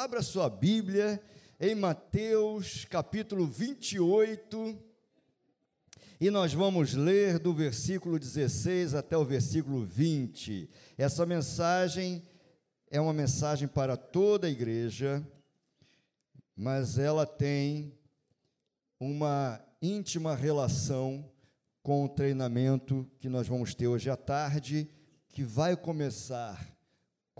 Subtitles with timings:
[0.00, 1.22] abra sua Bíblia
[1.60, 4.82] em Mateus capítulo 28.
[6.18, 10.70] E nós vamos ler do versículo 16 até o versículo 20.
[10.96, 12.22] Essa mensagem
[12.90, 15.22] é uma mensagem para toda a igreja,
[16.56, 17.92] mas ela tem
[18.98, 21.30] uma íntima relação
[21.82, 24.88] com o treinamento que nós vamos ter hoje à tarde,
[25.28, 26.79] que vai começar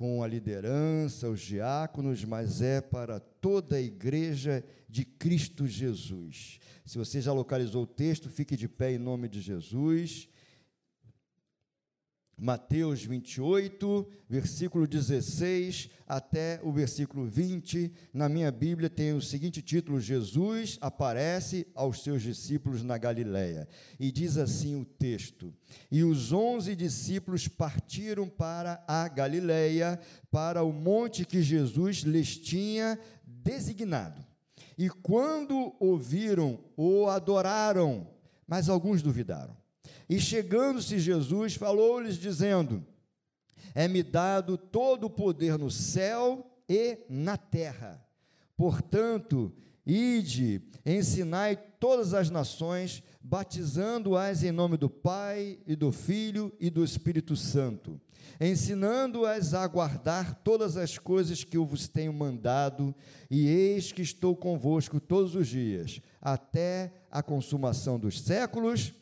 [0.00, 6.58] com a liderança, os diáconos, mas é para toda a igreja de Cristo Jesus.
[6.86, 10.26] Se você já localizou o texto, fique de pé em nome de Jesus.
[12.42, 17.92] Mateus 28, versículo 16 até o versículo 20.
[18.14, 23.68] Na minha Bíblia tem o seguinte título: Jesus aparece aos seus discípulos na Galiléia.
[23.98, 25.52] E diz assim o texto:
[25.90, 32.98] E os onze discípulos partiram para a Galiléia, para o monte que Jesus lhes tinha
[33.22, 34.24] designado.
[34.78, 38.08] E quando ouviram, o adoraram,
[38.46, 39.59] mas alguns duvidaram.
[40.10, 42.84] E chegando-se Jesus, falou-lhes, dizendo:
[43.72, 48.04] É-me dado todo o poder no céu e na terra.
[48.56, 49.54] Portanto,
[49.86, 56.82] ide, ensinai todas as nações, batizando-as em nome do Pai e do Filho e do
[56.82, 58.00] Espírito Santo,
[58.40, 62.92] ensinando-as a guardar todas as coisas que eu vos tenho mandado,
[63.30, 68.92] e eis que estou convosco todos os dias, até a consumação dos séculos.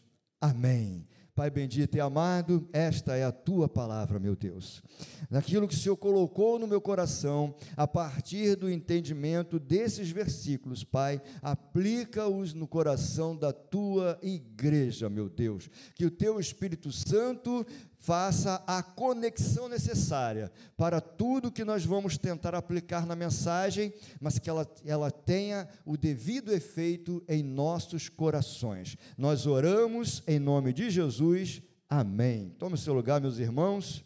[0.40, 1.06] Amém.
[1.38, 4.82] Pai bendito e amado, esta é a tua palavra, meu Deus.
[5.30, 11.22] Naquilo que o Senhor colocou no meu coração, a partir do entendimento desses versículos, Pai,
[11.40, 15.70] aplica-os no coração da tua igreja, meu Deus.
[15.94, 17.64] Que o teu Espírito Santo
[17.98, 24.48] faça a conexão necessária para tudo que nós vamos tentar aplicar na mensagem, mas que
[24.48, 28.96] ela, ela tenha o devido efeito em nossos corações.
[29.16, 31.60] Nós oramos em nome de Jesus.
[31.88, 32.50] Amém.
[32.58, 34.04] Tome o seu lugar, meus irmãos.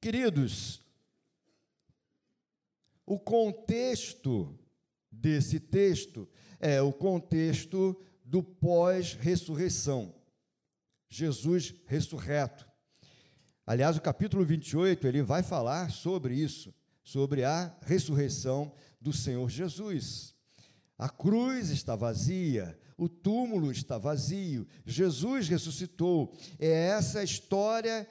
[0.00, 0.80] Queridos,
[3.04, 4.58] o contexto
[5.10, 6.28] desse texto
[6.60, 10.17] é o contexto do pós-ressurreição.
[11.08, 12.68] Jesus ressurreto.
[13.66, 20.34] Aliás, o capítulo 28, ele vai falar sobre isso, sobre a ressurreição do Senhor Jesus.
[20.98, 26.34] A cruz está vazia, o túmulo está vazio, Jesus ressuscitou.
[26.58, 28.08] É essa história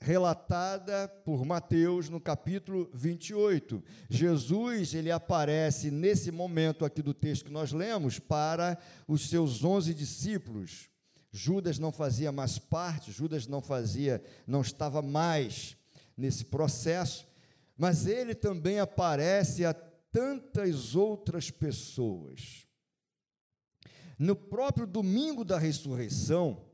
[0.00, 3.82] relatada por Mateus no capítulo 28.
[4.08, 9.92] Jesus, ele aparece nesse momento aqui do texto que nós lemos para os seus onze
[9.92, 10.88] discípulos.
[11.30, 15.76] Judas não fazia mais parte, Judas não fazia, não estava mais
[16.16, 17.26] nesse processo,
[17.76, 22.66] mas ele também aparece a tantas outras pessoas.
[24.18, 26.64] No próprio domingo da ressurreição,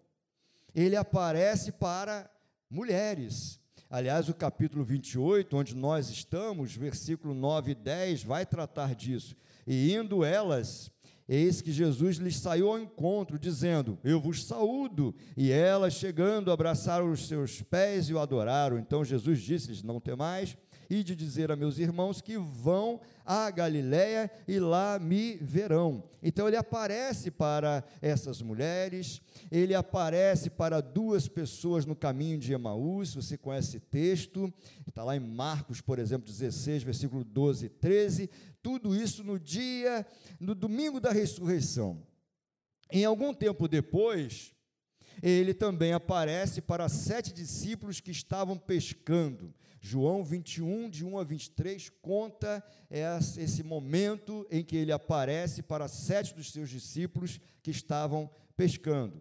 [0.75, 2.31] ele aparece para
[2.71, 3.61] mulheres.
[3.91, 9.37] Aliás, o capítulo 28, onde nós estamos, versículo 9 e 10, vai tratar disso.
[9.67, 10.91] E indo elas
[11.29, 15.15] Eis que Jesus lhes saiu ao encontro, dizendo: Eu vos saúdo.
[15.37, 18.79] E elas, chegando, abraçaram os seus pés e o adoraram.
[18.79, 20.57] Então Jesus disse-lhes: Não temais,
[20.89, 26.05] e de dizer a meus irmãos que vão à Galiléia e lá me verão.
[26.23, 33.15] Então ele aparece para essas mulheres, ele aparece para duas pessoas no caminho de Emaús,
[33.15, 34.53] você conhece texto,
[34.87, 38.31] está lá em Marcos, por exemplo, 16, versículo 12 e 13,
[38.63, 40.07] tudo isso no dia,
[40.41, 42.03] no domingo da ressurreição.
[42.91, 44.55] Em algum tempo depois,
[45.23, 49.55] ele também aparece para sete discípulos que estavam pescando.
[49.87, 56.35] João 21, de 1 a 23, conta esse momento em que ele aparece para sete
[56.35, 59.21] dos seus discípulos que estavam pescando.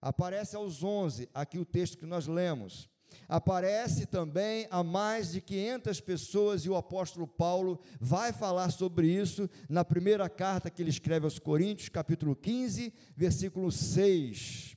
[0.00, 2.88] Aparece aos 11, aqui o texto que nós lemos
[3.28, 9.50] aparece também a mais de 500 pessoas, e o apóstolo Paulo vai falar sobre isso
[9.68, 14.76] na primeira carta que ele escreve aos Coríntios, capítulo 15, versículo 6.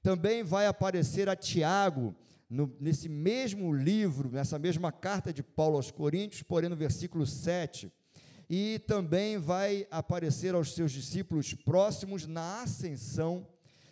[0.00, 2.14] Também vai aparecer a Tiago,
[2.52, 7.90] no, nesse mesmo livro, nessa mesma carta de Paulo aos Coríntios, porém no versículo 7.
[8.48, 13.46] E também vai aparecer aos seus discípulos próximos na ascensão,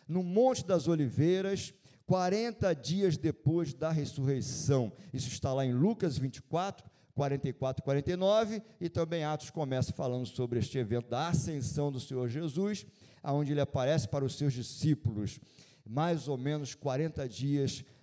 [0.07, 1.73] no Monte das Oliveiras,
[2.07, 4.93] 40 dias depois da ressurreição.
[5.11, 6.85] Isso está lá em Lucas 24,
[7.15, 12.29] 44 e 49, e também Atos começa falando sobre este evento da ascensão do Senhor
[12.29, 12.85] Jesus,
[13.23, 15.41] aonde ele aparece para os seus discípulos,
[15.89, 18.00] mais ou menos 40 dias depois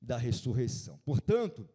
[0.00, 0.98] da ressurreição.
[1.04, 1.68] Portanto,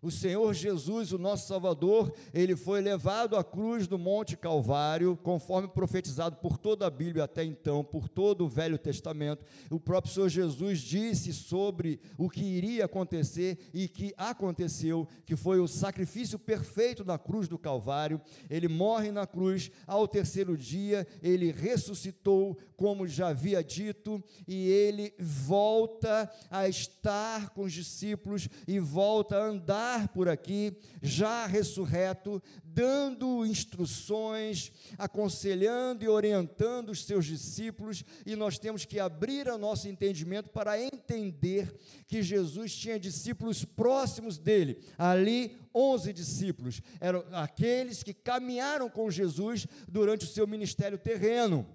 [0.00, 5.66] O Senhor Jesus, o nosso Salvador, ele foi levado à cruz do Monte Calvário, conforme
[5.66, 9.44] profetizado por toda a Bíblia até então, por todo o Velho Testamento.
[9.68, 15.58] O próprio Senhor Jesus disse sobre o que iria acontecer e que aconteceu, que foi
[15.58, 18.20] o sacrifício perfeito na cruz do Calvário.
[18.48, 25.12] Ele morre na cruz, ao terceiro dia ele ressuscitou, como já havia dito, e ele
[25.18, 33.44] volta a estar com os discípulos e volta a andar por aqui, já ressurreto, dando
[33.46, 40.50] instruções, aconselhando e orientando os seus discípulos, e nós temos que abrir o nosso entendimento
[40.50, 41.74] para entender
[42.06, 44.78] que Jesus tinha discípulos próximos dele.
[44.96, 51.66] Ali, 11 discípulos eram aqueles que caminharam com Jesus durante o seu ministério terreno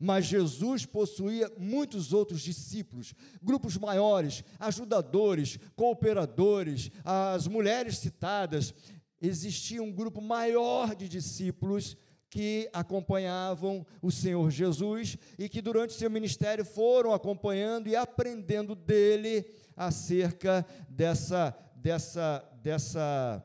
[0.00, 8.74] mas Jesus possuía muitos outros discípulos, grupos maiores, ajudadores, cooperadores, as mulheres citadas.
[9.20, 11.96] Existia um grupo maior de discípulos
[12.30, 19.44] que acompanhavam o Senhor Jesus e que durante seu ministério foram acompanhando e aprendendo dele
[19.76, 23.44] acerca dessa dessa dessa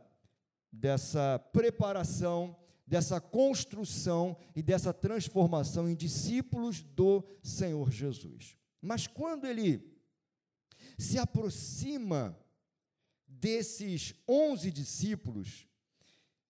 [0.71, 2.55] dessa preparação
[2.93, 8.55] dessa construção e dessa transformação em discípulos do Senhor Jesus.
[8.79, 9.83] Mas quando ele
[10.95, 12.37] se aproxima
[13.27, 15.65] desses onze discípulos,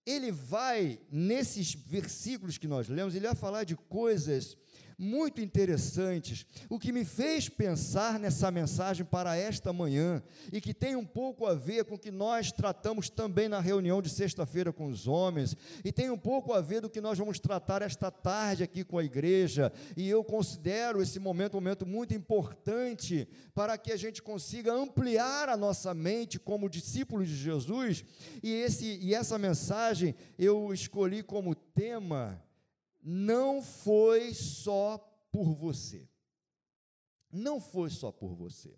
[0.04, 4.54] ele vai, nesses versículos que nós lemos, ele vai falar de coisas
[4.98, 10.96] muito interessantes, o que me fez pensar nessa mensagem para esta manhã e que tem
[10.96, 14.86] um pouco a ver com o que nós tratamos também na reunião de sexta-feira com
[14.86, 18.62] os homens e tem um pouco a ver do que nós vamos tratar esta tarde
[18.62, 19.72] aqui com a igreja.
[19.96, 25.48] E eu considero esse momento um momento muito importante para que a gente consiga ampliar
[25.48, 28.04] a nossa mente como discípulos de Jesus.
[28.42, 32.42] E esse e essa mensagem eu escolhi como tema
[33.04, 34.96] não foi só
[35.30, 36.08] por você.
[37.30, 38.74] Não foi só por você.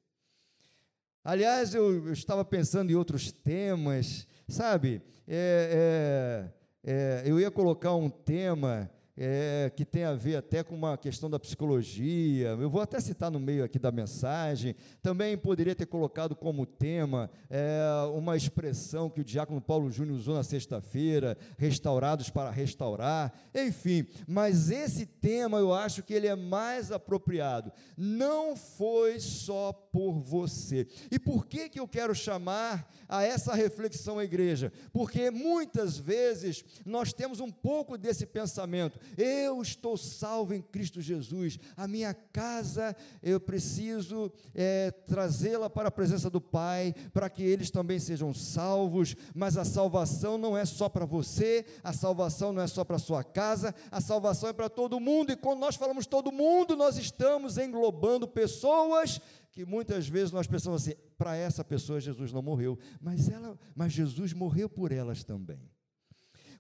[1.23, 5.03] Aliás, eu, eu estava pensando em outros temas, sabe?
[5.29, 6.51] É,
[6.83, 10.99] é, é, eu ia colocar um tema é, que tem a ver até com uma
[10.99, 12.49] questão da psicologia.
[12.49, 14.77] Eu vou até citar no meio aqui da mensagem.
[15.03, 17.81] Também poderia ter colocado como tema é,
[18.15, 23.33] uma expressão que o diácono Paulo Júnior usou na sexta-feira: restaurados para restaurar.
[23.55, 27.73] Enfim, mas esse tema eu acho que ele é mais apropriado.
[27.97, 30.87] Não foi só por você.
[31.11, 34.71] E por que, que eu quero chamar a essa reflexão a igreja?
[34.93, 41.59] Porque muitas vezes nós temos um pouco desse pensamento eu estou salvo em Cristo Jesus.
[41.77, 47.71] A minha casa, eu preciso é, trazê-la para a presença do Pai, para que eles
[47.71, 49.15] também sejam salvos.
[49.35, 53.01] Mas a salvação não é só para você, a salvação não é só para a
[53.01, 55.33] sua casa, a salvação é para todo mundo.
[55.33, 59.21] E quando nós falamos todo mundo, nós estamos englobando pessoas
[59.53, 63.91] que muitas vezes nós pensamos assim, para essa pessoa Jesus não morreu, mas ela, mas
[63.91, 65.76] Jesus morreu por elas também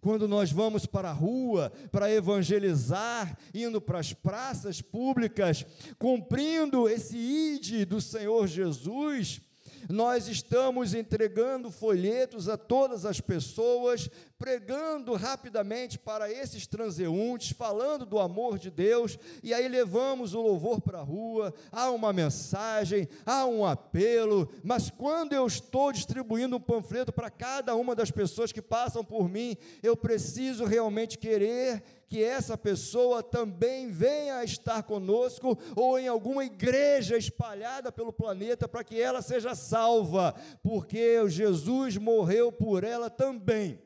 [0.06, 5.66] quando nós vamos para a rua para evangelizar, indo para as praças públicas,
[5.98, 9.40] cumprindo esse ide do Senhor Jesus,
[9.88, 18.18] nós estamos entregando folhetos a todas as pessoas, pregando rapidamente para esses transeuntes, falando do
[18.18, 23.46] amor de Deus, e aí levamos o louvor para a rua, há uma mensagem, há
[23.46, 28.62] um apelo, mas quando eu estou distribuindo um panfleto para cada uma das pessoas que
[28.62, 35.58] passam por mim, eu preciso realmente querer que essa pessoa também venha a estar conosco
[35.74, 42.52] ou em alguma igreja espalhada pelo planeta para que ela seja salva, porque Jesus morreu
[42.52, 43.80] por ela também.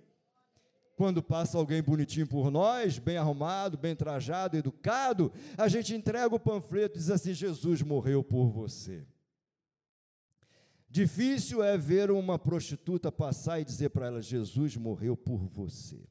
[0.97, 6.39] Quando passa alguém bonitinho por nós, bem arrumado, bem trajado, educado, a gente entrega o
[6.39, 9.07] panfleto e diz assim: Jesus morreu por você.
[10.91, 16.07] Difícil é ver uma prostituta passar e dizer para ela: Jesus morreu por você.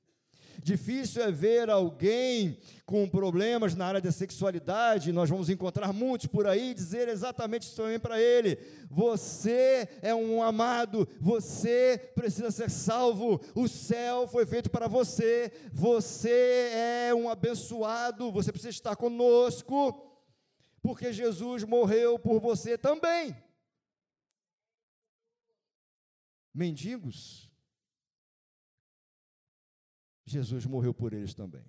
[0.61, 6.45] Difícil é ver alguém com problemas na área da sexualidade, nós vamos encontrar muitos por
[6.45, 8.57] aí, dizer exatamente isso também para ele:
[8.89, 16.71] você é um amado, você precisa ser salvo, o céu foi feito para você, você
[17.09, 20.11] é um abençoado, você precisa estar conosco,
[20.81, 23.35] porque Jesus morreu por você também.
[26.53, 27.48] Mendigos,
[30.31, 31.65] Jesus morreu por eles também.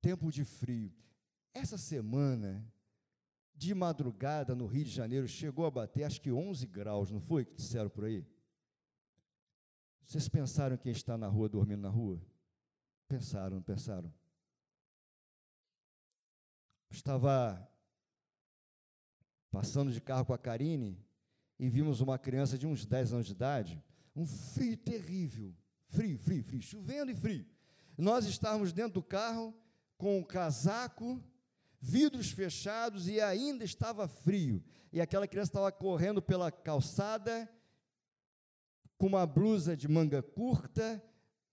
[0.00, 0.92] Tempo de frio.
[1.52, 2.64] Essa semana,
[3.54, 7.44] de madrugada no Rio de Janeiro chegou a bater acho que 11 graus, não foi
[7.44, 8.24] que disseram por aí?
[10.04, 12.22] Vocês pensaram quem está na rua dormindo na rua?
[13.08, 14.12] Pensaram, não pensaram?
[16.90, 17.68] Estava
[19.50, 21.04] passando de carro com a Karine
[21.58, 23.82] e vimos uma criança de uns 10 anos de idade,
[24.18, 25.54] um frio terrível,
[25.86, 27.46] frio, frio, frio, chovendo e frio.
[27.96, 29.56] Nós estávamos dentro do carro
[29.96, 31.22] com o casaco,
[31.80, 34.62] vidros fechados e ainda estava frio.
[34.92, 37.48] E aquela criança estava correndo pela calçada
[38.96, 41.00] com uma blusa de manga curta,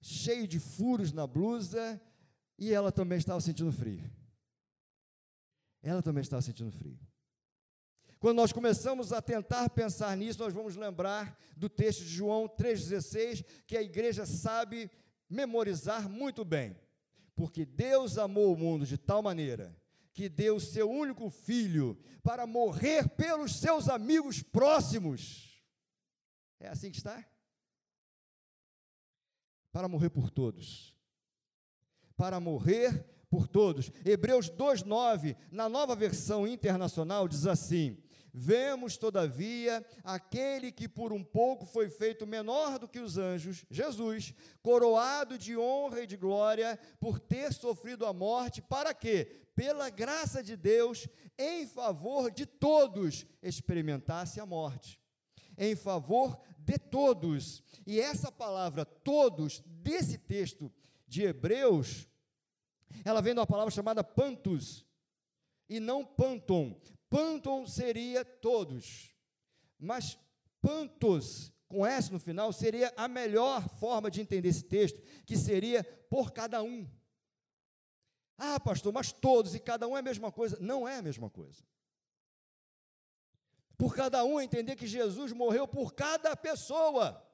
[0.02, 2.02] cheio de furos na blusa,
[2.58, 4.04] e ela também estava sentindo frio.
[5.84, 6.98] Ela também estava sentindo frio.
[8.26, 13.46] Quando nós começamos a tentar pensar nisso, nós vamos lembrar do texto de João 3,16,
[13.68, 14.90] que a igreja sabe
[15.30, 16.76] memorizar muito bem.
[17.36, 19.80] Porque Deus amou o mundo de tal maneira
[20.12, 25.64] que deu o seu único filho para morrer pelos seus amigos próximos.
[26.60, 27.24] É assim que está?
[29.72, 30.98] Para morrer por todos.
[32.18, 33.92] Para morrer por todos.
[34.04, 38.04] Hebreus 2:9, na nova versão internacional diz assim:
[38.38, 44.34] Vemos, todavia, aquele que por um pouco foi feito menor do que os anjos, Jesus,
[44.62, 49.24] coroado de honra e de glória, por ter sofrido a morte, para que,
[49.56, 51.08] pela graça de Deus,
[51.40, 55.00] em favor de todos, experimentasse a morte.
[55.58, 57.64] Em favor de todos.
[57.88, 60.70] E essa palavra todos, desse texto
[61.08, 62.06] de Hebreus,
[63.06, 64.86] ela vem de uma palavra chamada pantos,
[65.70, 66.78] e não panton.
[67.10, 69.16] Panton seria todos,
[69.80, 70.18] mas
[70.62, 75.84] pantos, com S no final, seria a melhor forma de entender esse texto, que seria
[76.10, 76.90] por cada um.
[78.38, 80.58] Ah, pastor, mas todos e cada um é a mesma coisa.
[80.60, 81.64] Não é a mesma coisa.
[83.78, 87.25] Por cada um entender que Jesus morreu por cada pessoa.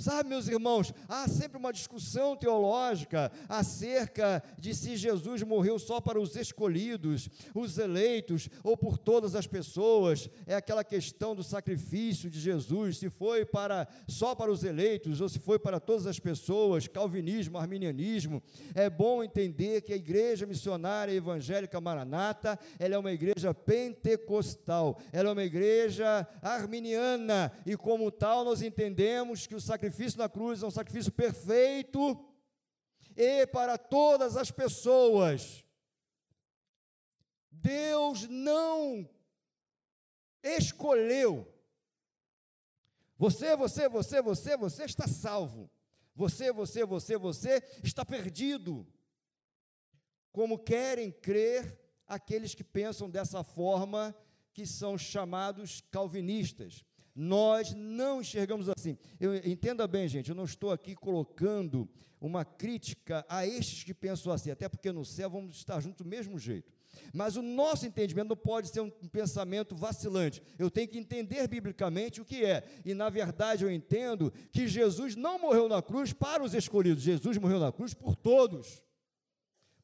[0.00, 6.18] Sabe, meus irmãos, há sempre uma discussão teológica acerca de se Jesus morreu só para
[6.18, 10.30] os escolhidos, os eleitos ou por todas as pessoas.
[10.46, 15.28] É aquela questão do sacrifício de Jesus, se foi para só para os eleitos ou
[15.28, 18.42] se foi para todas as pessoas, calvinismo, arminianismo.
[18.74, 25.28] É bom entender que a igreja missionária evangélica Maranata, ela é uma igreja pentecostal, ela
[25.28, 30.62] é uma igreja arminiana e como tal nós entendemos que o sacrifício sacrifício na cruz
[30.62, 32.24] é um sacrifício perfeito
[33.16, 35.64] e para todas as pessoas.
[37.50, 39.08] Deus não
[40.42, 41.52] escolheu.
[43.18, 45.68] Você, você, você, você, você está salvo.
[46.14, 48.86] Você, você, você, você está perdido.
[50.32, 54.14] Como querem crer aqueles que pensam dessa forma,
[54.52, 56.84] que são chamados calvinistas.
[57.14, 58.96] Nós não enxergamos assim.
[59.18, 61.88] Eu, entenda bem, gente, eu não estou aqui colocando
[62.20, 66.08] uma crítica a estes que pensam assim, até porque no céu vamos estar juntos do
[66.08, 66.70] mesmo jeito.
[67.14, 70.42] Mas o nosso entendimento não pode ser um pensamento vacilante.
[70.58, 72.64] Eu tenho que entender biblicamente o que é.
[72.84, 77.38] E na verdade eu entendo que Jesus não morreu na cruz para os escolhidos, Jesus
[77.38, 78.82] morreu na cruz por todos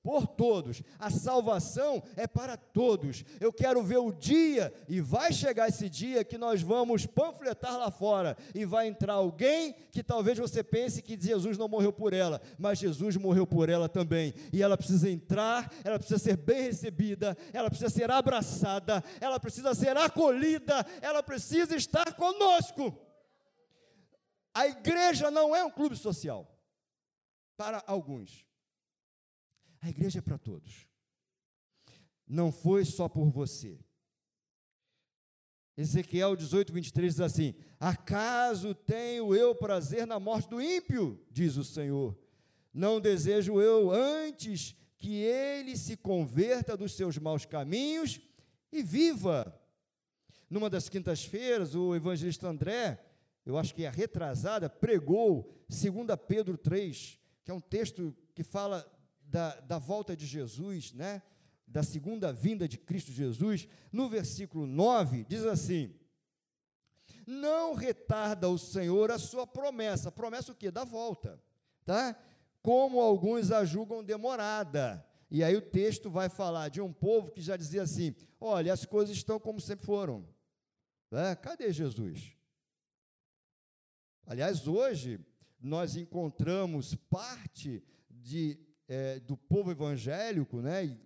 [0.07, 0.85] por todos.
[1.01, 3.25] A salvação é para todos.
[3.41, 7.91] Eu quero ver o dia, e vai chegar esse dia que nós vamos panfletar lá
[7.91, 12.41] fora, e vai entrar alguém que talvez você pense que Jesus não morreu por ela,
[12.57, 14.33] mas Jesus morreu por ela também.
[14.53, 19.75] E ela precisa entrar, ela precisa ser bem recebida, ela precisa ser abraçada, ela precisa
[19.75, 22.97] ser acolhida, ela precisa estar conosco.
[24.55, 26.49] A igreja não é um clube social
[27.57, 28.46] para alguns.
[29.81, 30.87] A igreja é para todos.
[32.27, 33.79] Não foi só por você.
[35.77, 41.21] Ezequiel 18, 23 diz assim: Acaso tenho eu prazer na morte do ímpio?
[41.31, 42.17] Diz o Senhor.
[42.73, 48.21] Não desejo eu antes que ele se converta dos seus maus caminhos
[48.73, 49.55] e viva.
[50.49, 53.05] Numa das quintas-feiras, o evangelista André,
[53.45, 58.85] eu acho que é retrasada, pregou 2 Pedro 3, que é um texto que fala
[59.27, 61.23] da, da volta de Jesus, né?
[61.67, 65.93] da segunda vinda de Cristo Jesus, no versículo 9, diz assim:
[67.27, 70.13] Não retarda o Senhor a sua promessa.
[70.13, 70.71] Promessa o quê?
[70.71, 71.43] Da volta,
[71.85, 72.17] tá?
[72.63, 75.05] Como alguns a julgam demorada.
[75.29, 78.85] E aí o texto vai falar de um povo que já dizia assim: olha, as
[78.85, 80.27] coisas estão como sempre foram.
[81.11, 81.35] Né?
[81.37, 82.33] Cadê Jesus?
[84.25, 85.21] Aliás, hoje
[85.61, 90.99] nós encontramos parte de é, do povo evangélico, né, e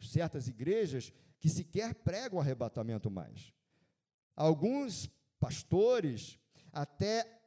[0.00, 3.52] certas igrejas que sequer pregam o arrebatamento mais.
[4.36, 6.38] Alguns pastores
[6.72, 7.40] até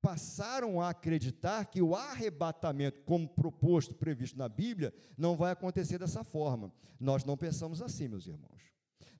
[0.00, 6.22] passaram a acreditar que o arrebatamento, como proposto, previsto na Bíblia, não vai acontecer dessa
[6.22, 6.70] forma.
[7.00, 8.70] Nós não pensamos assim, meus irmãos.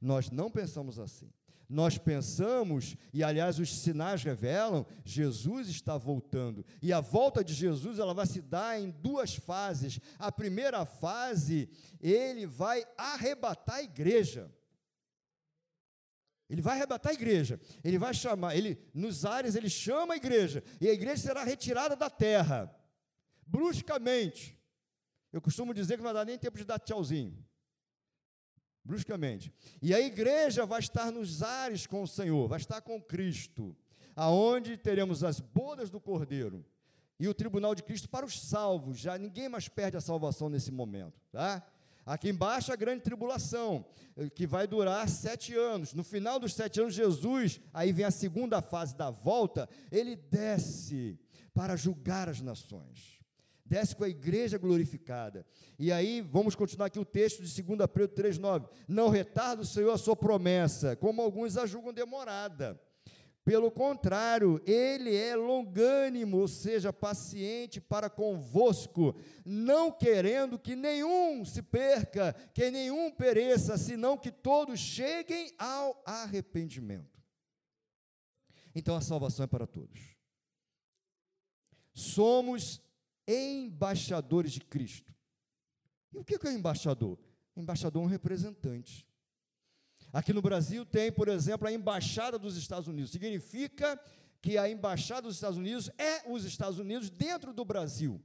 [0.01, 1.31] Nós não pensamos assim.
[1.75, 6.65] Nós pensamos, e aliás os sinais revelam, Jesus está voltando.
[6.81, 9.99] E a volta de Jesus, ela vai se dar em duas fases.
[10.17, 11.69] A primeira fase,
[12.01, 14.55] ele vai arrebatar a igreja.
[16.49, 17.61] Ele vai arrebatar a igreja.
[17.83, 21.97] Ele vai chamar, ele nos ares ele chama a igreja e a igreja será retirada
[21.97, 22.73] da terra
[23.45, 24.57] bruscamente.
[25.33, 27.45] Eu costumo dizer que não vai dar nem tempo de dar tchauzinho.
[28.85, 29.53] Bruscamente.
[29.81, 33.75] E a igreja vai estar nos ares com o Senhor, vai estar com Cristo,
[34.15, 36.65] aonde teremos as bodas do Cordeiro
[37.19, 38.99] e o tribunal de Cristo para os salvos.
[38.99, 41.67] Já ninguém mais perde a salvação nesse momento, tá?
[42.07, 45.95] Aqui embaixo a grande tribulação, eh, que vai durar sete anos.
[45.95, 51.19] No final dos sete anos, Jesus, aí vem a segunda fase da volta, ele desce
[51.55, 53.24] para julgar as nações.
[53.65, 55.47] Desce com a igreja glorificada.
[55.79, 58.69] E aí, vamos continuar aqui o texto de 2 Pedro 3,9.
[58.87, 62.79] Não retarda o Senhor a sua promessa, como alguns a julgam demorada
[63.45, 71.61] pelo contrário, ele é longânimo, ou seja, paciente para convosco, não querendo que nenhum se
[71.61, 77.23] perca, que nenhum pereça, senão que todos cheguem ao arrependimento.
[78.75, 80.17] Então a salvação é para todos.
[81.93, 82.81] Somos
[83.27, 85.15] embaixadores de Cristo.
[86.13, 87.19] E o que é embaixador?
[87.57, 89.07] Embaixador é um representante.
[90.13, 93.11] Aqui no Brasil tem, por exemplo, a embaixada dos Estados Unidos.
[93.11, 94.01] Significa
[94.41, 98.23] que a embaixada dos Estados Unidos é os Estados Unidos dentro do Brasil.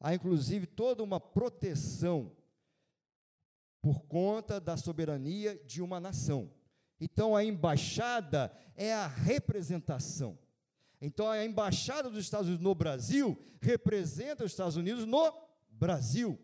[0.00, 2.36] Há inclusive toda uma proteção
[3.80, 6.50] por conta da soberania de uma nação.
[7.00, 10.38] Então a embaixada é a representação.
[11.00, 15.32] Então a embaixada dos Estados Unidos no Brasil representa os Estados Unidos no
[15.68, 16.38] Brasil.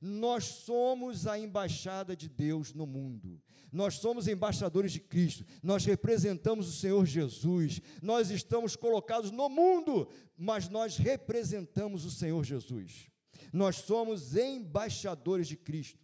[0.00, 3.40] Nós somos a embaixada de Deus no mundo.
[3.70, 5.46] Nós somos embaixadores de Cristo.
[5.62, 7.80] Nós representamos o Senhor Jesus.
[8.02, 13.08] Nós estamos colocados no mundo, mas nós representamos o Senhor Jesus.
[13.52, 16.02] Nós somos embaixadores de Cristo.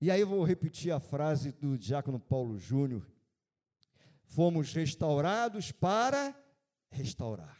[0.00, 3.06] E aí eu vou repetir a frase do diácono Paulo Júnior.
[4.30, 6.40] Fomos restaurados para
[6.88, 7.58] restaurar.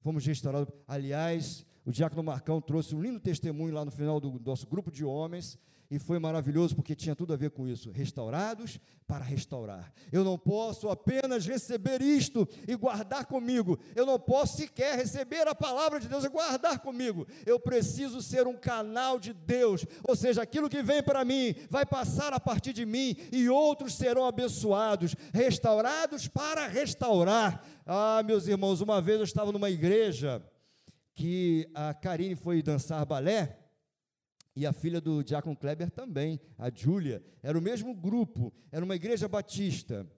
[0.00, 0.68] Fomos restaurados.
[0.86, 5.06] Aliás, o diácono Marcão trouxe um lindo testemunho lá no final do nosso grupo de
[5.06, 5.58] homens,
[5.90, 7.90] e foi maravilhoso porque tinha tudo a ver com isso.
[7.90, 9.90] Restaurados para restaurar.
[10.12, 13.78] Eu não posso apenas receber isto e guardar comigo.
[13.96, 17.26] Eu não posso sequer receber a palavra de Deus e guardar comigo.
[17.46, 19.86] Eu preciso ser um canal de Deus.
[20.06, 23.94] Ou seja, aquilo que vem para mim vai passar a partir de mim e outros
[23.94, 27.64] serão abençoados, restaurados para restaurar.
[27.86, 30.42] Ah, meus irmãos, uma vez eu estava numa igreja
[31.18, 33.58] que a Karine foi dançar balé,
[34.54, 38.94] e a filha do Diácono Kleber também, a Júlia, era o mesmo grupo, era uma
[38.94, 40.08] igreja batista.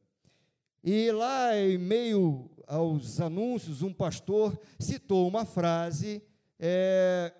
[0.85, 6.23] E lá, em meio aos anúncios, um pastor citou uma frase
[6.59, 7.33] é,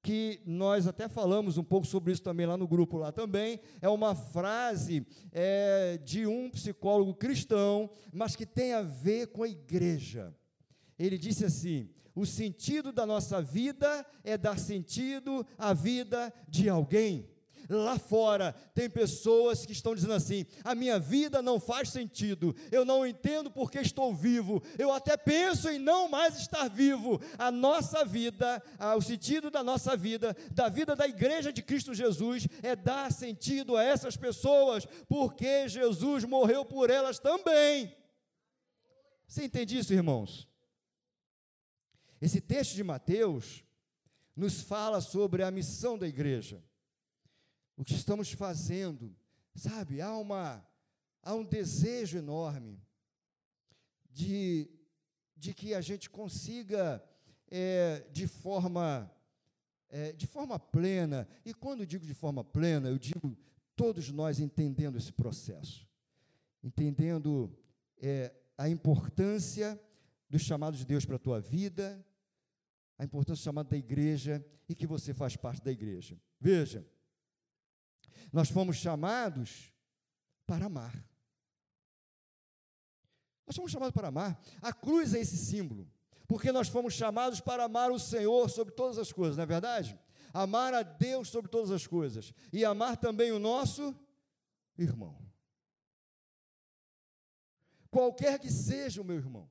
[0.00, 3.58] que nós até falamos um pouco sobre isso também lá no grupo lá também.
[3.82, 9.48] É uma frase é, de um psicólogo cristão, mas que tem a ver com a
[9.48, 10.32] igreja.
[10.96, 17.30] Ele disse assim: o sentido da nossa vida é dar sentido à vida de alguém.
[17.68, 22.82] Lá fora tem pessoas que estão dizendo assim: a minha vida não faz sentido, eu
[22.84, 27.20] não entendo porque estou vivo, eu até penso em não mais estar vivo.
[27.38, 28.62] A nossa vida,
[28.96, 33.76] o sentido da nossa vida, da vida da igreja de Cristo Jesus, é dar sentido
[33.76, 37.94] a essas pessoas, porque Jesus morreu por elas também.
[39.26, 40.48] Você entende isso, irmãos?
[42.20, 43.64] Esse texto de Mateus
[44.34, 46.62] nos fala sobre a missão da igreja.
[47.76, 49.14] O que estamos fazendo,
[49.54, 50.00] sabe?
[50.00, 50.66] Há uma
[51.22, 52.80] há um desejo enorme
[54.10, 54.68] de
[55.36, 57.02] de que a gente consiga
[57.48, 59.10] é, de forma
[59.88, 61.28] é, de forma plena.
[61.44, 63.36] E quando digo de forma plena, eu digo
[63.76, 65.86] todos nós entendendo esse processo,
[66.64, 67.56] entendendo
[68.00, 69.80] é, a importância
[70.28, 72.04] do chamado de Deus para a tua vida,
[72.98, 76.20] a importância do chamado da igreja e que você faz parte da igreja.
[76.40, 76.86] Veja,
[78.32, 79.72] nós fomos chamados
[80.46, 81.04] para amar.
[83.46, 84.38] Nós fomos chamados para amar.
[84.60, 85.90] A cruz é esse símbolo,
[86.26, 89.98] porque nós fomos chamados para amar o Senhor sobre todas as coisas, não é verdade?
[90.32, 93.94] amar a Deus sobre todas as coisas e amar também o nosso
[94.76, 95.18] irmão.
[97.90, 99.50] Qualquer que seja o meu irmão,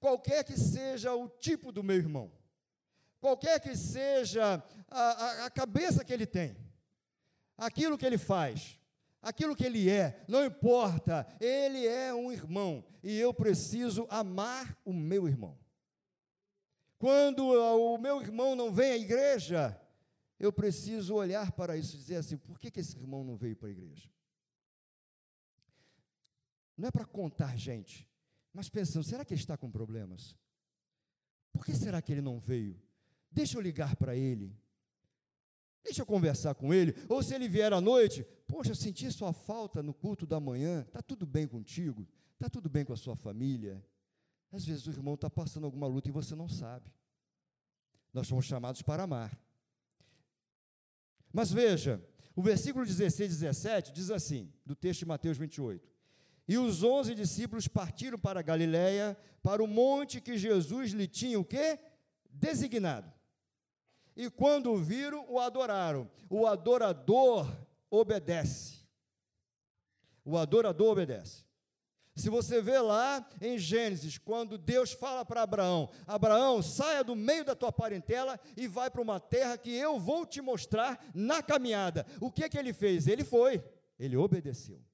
[0.00, 2.32] qualquer que seja o tipo do meu irmão,
[3.20, 6.56] qualquer que seja a, a, a cabeça que ele tem,
[7.56, 8.80] aquilo que ele faz,
[9.22, 12.84] aquilo que ele é, não importa, ele é um irmão.
[13.02, 15.58] E eu preciso amar o meu irmão.
[16.98, 19.80] Quando o meu irmão não vem à igreja,
[20.38, 23.56] eu preciso olhar para isso e dizer assim: por que, que esse irmão não veio
[23.56, 24.10] para a igreja?
[26.76, 28.09] Não é para contar gente,
[28.52, 30.36] mas pensando: será que ele está com problemas?
[31.52, 32.80] Por que será que ele não veio?
[33.30, 34.56] Deixa eu ligar para ele.
[35.82, 36.94] Deixa eu conversar com ele.
[37.08, 40.82] Ou se ele vier à noite, poxa, senti sua falta no culto da manhã.
[40.82, 42.06] Está tudo bem contigo?
[42.34, 43.84] Está tudo bem com a sua família?
[44.52, 46.92] Às vezes o irmão está passando alguma luta e você não sabe.
[48.12, 49.38] Nós somos chamados para amar.
[51.32, 55.89] Mas veja, o versículo 16 e 17 diz assim, do texto de Mateus 28.
[56.50, 61.44] E os onze discípulos partiram para Galiléia, para o monte que Jesus lhe tinha o
[61.44, 61.78] quê?
[62.28, 63.08] Designado.
[64.16, 66.10] E quando o viram, o adoraram.
[66.28, 67.48] O adorador
[67.88, 68.80] obedece.
[70.24, 71.44] O adorador obedece.
[72.16, 77.44] Se você vê lá em Gênesis, quando Deus fala para Abraão: Abraão, saia do meio
[77.44, 82.04] da tua parentela e vai para uma terra que eu vou te mostrar na caminhada.
[82.20, 83.06] O que que ele fez?
[83.06, 83.62] Ele foi,
[83.96, 84.89] ele obedeceu.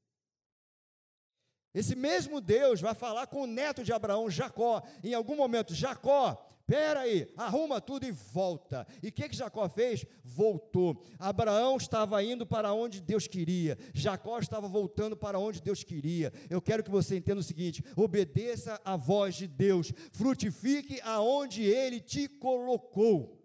[1.77, 6.43] Esse mesmo Deus vai falar com o neto de Abraão, Jacó, em algum momento: Jacó,
[6.61, 8.85] Espera aí, arruma tudo e volta.
[9.01, 10.05] E o que, que Jacó fez?
[10.25, 11.05] Voltou.
[11.17, 13.79] Abraão estava indo para onde Deus queria.
[13.95, 16.33] Jacó estava voltando para onde Deus queria.
[16.51, 22.01] Eu quero que você entenda o seguinte: obedeça a voz de Deus, frutifique aonde Ele
[22.01, 23.41] te colocou.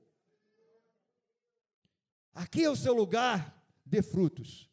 [2.34, 4.68] Aqui é o seu lugar, dê frutos.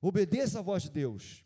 [0.00, 1.43] Obedeça a voz de Deus.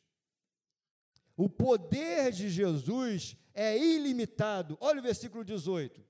[1.38, 4.76] O poder de Jesus é ilimitado.
[4.80, 6.04] Olha o versículo 18,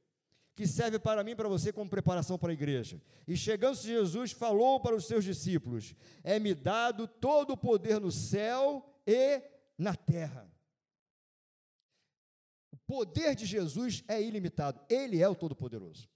[0.56, 2.98] que serve para mim para você como preparação para a igreja.
[3.26, 8.82] E chegando-se Jesus, falou para os seus discípulos: É-me dado todo o poder no céu
[9.06, 9.42] e
[9.76, 10.50] na terra.
[12.72, 16.08] O poder de Jesus é ilimitado, ele é o Todo-Poderoso.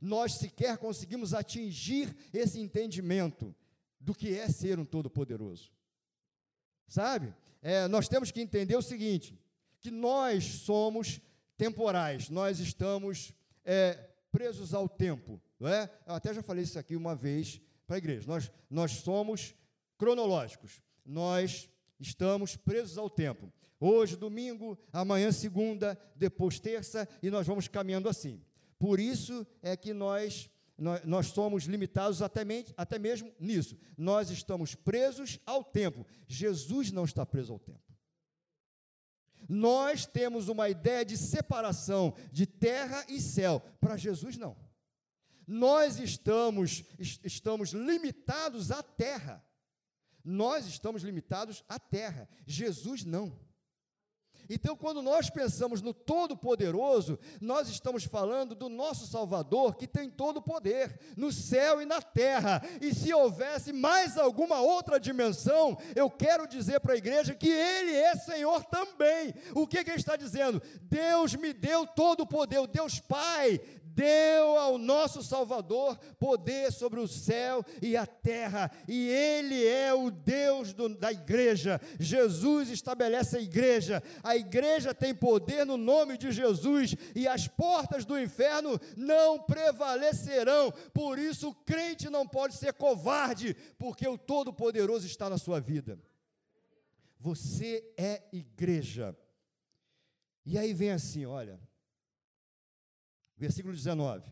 [0.00, 3.54] Nós sequer conseguimos atingir esse entendimento
[4.00, 5.70] do que é ser um Todo-Poderoso.
[6.86, 7.34] Sabe?
[7.62, 9.38] É, nós temos que entender o seguinte:
[9.80, 11.20] que nós somos
[11.56, 13.32] temporais, nós estamos
[13.64, 13.94] é,
[14.30, 15.40] presos ao tempo.
[15.58, 15.90] Não é?
[16.06, 18.26] Eu até já falei isso aqui uma vez para a igreja.
[18.28, 19.54] Nós, nós somos
[19.96, 21.68] cronológicos, nós
[21.98, 23.52] estamos presos ao tempo.
[23.80, 28.40] Hoje, domingo, amanhã, segunda, depois terça, e nós vamos caminhando assim.
[28.78, 30.50] Por isso é que nós, nós,
[31.04, 32.42] nós somos limitados até,
[32.76, 33.76] até mesmo nisso.
[33.96, 36.06] Nós estamos presos ao tempo.
[36.28, 37.82] Jesus não está preso ao tempo.
[39.48, 43.60] Nós temos uma ideia de separação de terra e céu.
[43.80, 44.56] Para Jesus, não.
[45.46, 49.44] Nós estamos, estamos limitados à terra.
[50.22, 52.28] Nós estamos limitados à terra.
[52.46, 53.36] Jesus, não.
[54.48, 60.38] Então, quando nós pensamos no Todo-Poderoso, nós estamos falando do nosso Salvador, que tem todo
[60.38, 62.62] o poder, no céu e na terra.
[62.80, 67.92] E se houvesse mais alguma outra dimensão, eu quero dizer para a igreja que Ele
[67.92, 69.34] é Senhor também.
[69.54, 70.62] O que, que Ele está dizendo?
[70.82, 73.60] Deus me deu todo o poder, Deus Pai
[73.98, 80.08] deu ao nosso Salvador poder sobre o céu e a terra, e Ele é o
[80.08, 81.80] Deus do, da igreja.
[81.98, 88.04] Jesus estabelece a igreja, a igreja tem poder no nome de Jesus, e as portas
[88.04, 90.70] do inferno não prevalecerão.
[90.94, 95.98] Por isso, o crente não pode ser covarde, porque o Todo-Poderoso está na sua vida.
[97.18, 99.16] Você é igreja.
[100.46, 101.58] E aí vem assim, olha,
[103.38, 104.30] Versículo 19.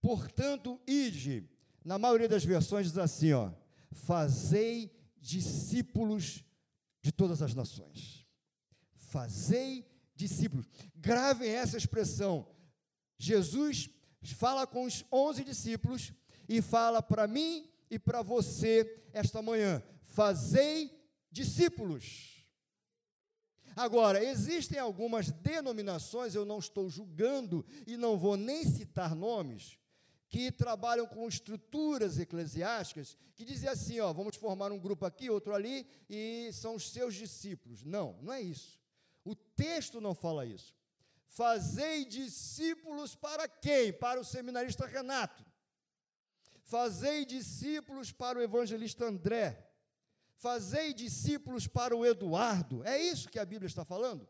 [0.00, 1.48] Portanto, ide,
[1.84, 3.52] na maioria das versões diz assim, ó,
[3.92, 6.44] fazei discípulos
[7.02, 8.26] de todas as nações.
[8.94, 10.66] Fazei discípulos.
[10.94, 12.48] Gravem essa expressão.
[13.18, 13.90] Jesus
[14.22, 16.12] fala com os onze discípulos
[16.48, 20.90] e fala para mim e para você esta manhã: fazei
[21.30, 22.37] discípulos.
[23.78, 29.78] Agora, existem algumas denominações, eu não estou julgando e não vou nem citar nomes,
[30.28, 35.54] que trabalham com estruturas eclesiásticas, que dizem assim, ó, vamos formar um grupo aqui, outro
[35.54, 37.84] ali, e são os seus discípulos.
[37.84, 38.80] Não, não é isso.
[39.24, 40.74] O texto não fala isso.
[41.28, 43.92] Fazei discípulos para quem?
[43.92, 45.46] Para o seminarista Renato.
[46.64, 49.67] Fazei discípulos para o evangelista André.
[50.38, 52.82] Fazei discípulos para o Eduardo.
[52.84, 54.26] É isso que a Bíblia está falando?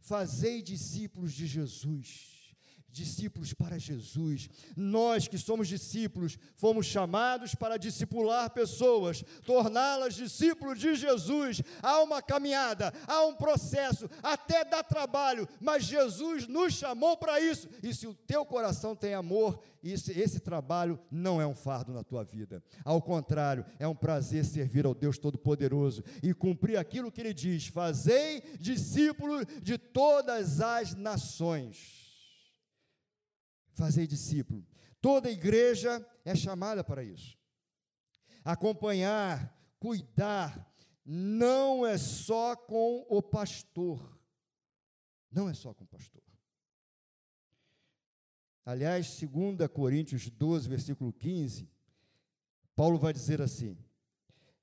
[0.00, 2.43] Fazei discípulos de Jesus
[2.94, 4.48] discípulos para Jesus.
[4.76, 11.60] Nós que somos discípulos, fomos chamados para discipular pessoas, torná-las discípulos de Jesus.
[11.82, 17.68] Há uma caminhada, há um processo, até dá trabalho, mas Jesus nos chamou para isso.
[17.82, 22.04] E se o teu coração tem amor, esse, esse trabalho não é um fardo na
[22.04, 22.62] tua vida.
[22.84, 27.66] Ao contrário, é um prazer servir ao Deus Todo-Poderoso e cumprir aquilo que Ele diz:
[27.66, 32.03] fazei discípulos de todas as nações
[33.74, 34.64] fazer discípulo.
[35.00, 37.36] Toda igreja é chamada para isso.
[38.44, 40.72] Acompanhar, cuidar,
[41.04, 44.18] não é só com o pastor.
[45.30, 46.22] Não é só com o pastor.
[48.64, 51.68] Aliás, 2 Coríntios 12, versículo 15,
[52.74, 53.76] Paulo vai dizer assim: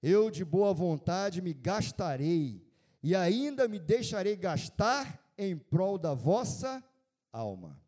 [0.02, 2.68] Eu de boa vontade me gastarei,
[3.04, 6.84] e ainda me deixarei gastar em prol da vossa
[7.32, 7.81] alma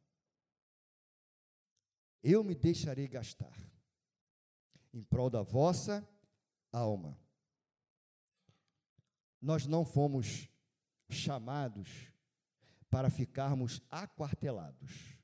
[2.24, 3.54] eu me deixarei gastar
[4.94, 6.08] em prol da vossa
[6.72, 7.20] alma.
[9.42, 10.48] Nós não fomos
[11.10, 11.90] chamados
[12.90, 15.18] para ficarmos aquartelados,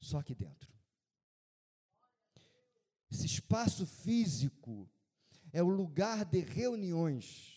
[0.00, 0.72] só aqui dentro.
[3.10, 4.88] Esse espaço físico
[5.52, 7.56] é o lugar de reuniões.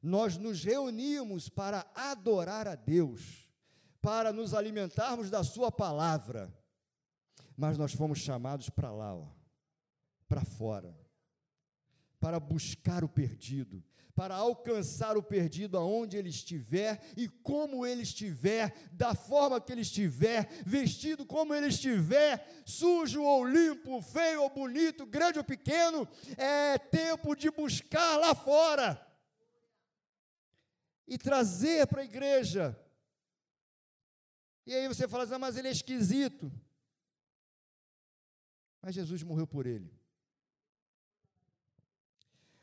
[0.00, 3.50] Nós nos reunimos para adorar a Deus,
[4.00, 6.56] para nos alimentarmos da Sua palavra
[7.58, 9.20] mas nós fomos chamados para lá,
[10.28, 10.96] para fora,
[12.20, 13.82] para buscar o perdido,
[14.14, 19.80] para alcançar o perdido aonde ele estiver e como ele estiver, da forma que ele
[19.80, 26.78] estiver, vestido como ele estiver, sujo ou limpo, feio ou bonito, grande ou pequeno, é
[26.78, 29.04] tempo de buscar lá fora
[31.08, 32.78] e trazer para a igreja.
[34.64, 36.52] E aí você fala assim, mas ele é esquisito.
[38.80, 39.92] Mas Jesus morreu por ele.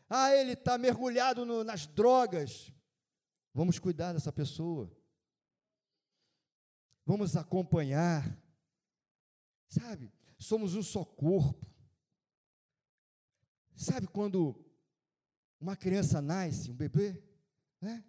[0.09, 2.71] Ah, ele está mergulhado no, nas drogas.
[3.53, 4.91] Vamos cuidar dessa pessoa.
[7.05, 8.39] Vamos acompanhar.
[9.67, 11.65] Sabe, somos um só corpo.
[13.75, 14.55] Sabe quando
[15.59, 17.21] uma criança nasce, um bebê,
[17.81, 18.05] né?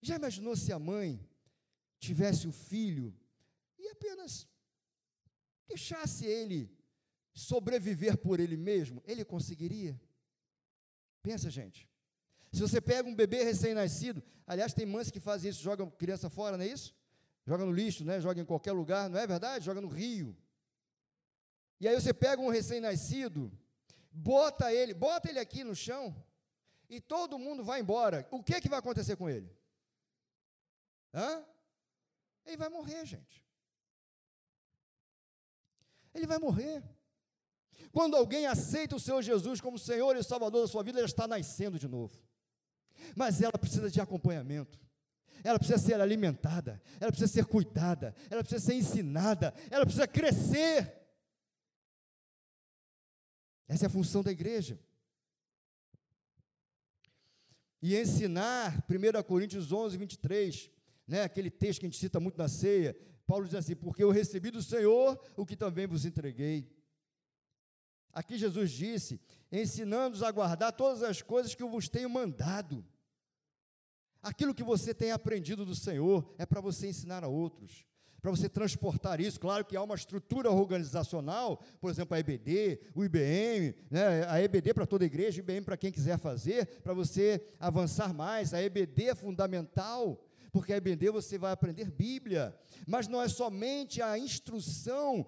[0.00, 1.28] Já imaginou se a mãe
[1.98, 3.18] tivesse o filho
[3.78, 4.48] e apenas
[5.66, 6.75] deixasse ele
[7.36, 10.00] sobreviver por ele mesmo, ele conseguiria?
[11.22, 11.86] Pensa, gente.
[12.50, 16.56] Se você pega um bebê recém-nascido, aliás, tem mães que fazem isso, jogam criança fora,
[16.56, 16.94] não é isso?
[17.44, 18.20] Joga no lixo, né?
[18.22, 19.66] joga em qualquer lugar, não é verdade?
[19.66, 20.34] Joga no rio.
[21.78, 23.52] E aí você pega um recém-nascido,
[24.10, 26.16] bota ele, bota ele aqui no chão,
[26.88, 28.26] e todo mundo vai embora.
[28.30, 29.54] O que, que vai acontecer com ele?
[31.12, 31.44] Hã?
[32.46, 33.44] Ele vai morrer, gente.
[36.14, 36.82] Ele vai morrer.
[37.92, 41.26] Quando alguém aceita o Senhor Jesus como Senhor e Salvador da sua vida, ela está
[41.26, 42.18] nascendo de novo.
[43.14, 44.78] Mas ela precisa de acompanhamento.
[45.44, 50.92] Ela precisa ser alimentada, ela precisa ser cuidada, ela precisa ser ensinada, ela precisa crescer.
[53.68, 54.78] Essa é a função da igreja.
[57.82, 60.70] E ensinar, 1 Coríntios 11, 23,
[61.06, 64.10] né, aquele texto que a gente cita muito na ceia, Paulo diz assim: Porque eu
[64.10, 66.68] recebi do Senhor o que também vos entreguei.
[68.16, 69.20] Aqui Jesus disse:
[69.52, 72.82] ensinando-os a guardar todas as coisas que eu vos tenho mandado.
[74.22, 77.84] Aquilo que você tem aprendido do Senhor é para você ensinar a outros,
[78.22, 79.38] para você transportar isso.
[79.38, 84.72] Claro que há uma estrutura organizacional, por exemplo, a EBD, o IBM, né, a EBD
[84.72, 88.54] para toda a igreja, o IBM para quem quiser fazer, para você avançar mais.
[88.54, 94.00] A EBD é fundamental porque a EBD você vai aprender Bíblia, mas não é somente
[94.00, 95.26] a instrução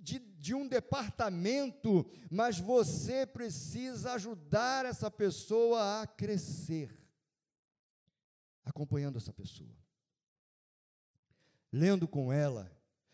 [0.00, 6.96] de, de, um departamento, mas você precisa ajudar essa pessoa a crescer,
[8.64, 9.76] acompanhando essa pessoa,
[11.72, 12.70] lendo com ela.